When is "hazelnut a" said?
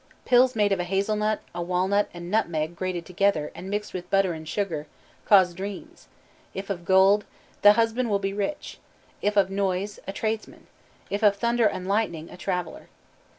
0.83-1.61